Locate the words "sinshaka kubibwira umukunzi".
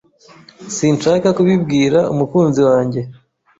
0.75-2.61